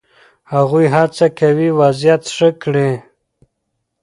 [0.53, 2.91] هغوی هڅه کوي وضعیت ښه کړي.